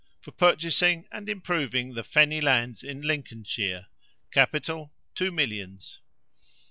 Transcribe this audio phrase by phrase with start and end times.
[0.19, 3.85] For purchasing and improving the fenny lands in Lincolnshire.
[4.31, 5.99] Capital, two millions.